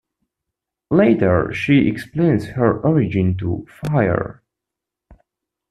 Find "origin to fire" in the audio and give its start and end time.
2.79-4.41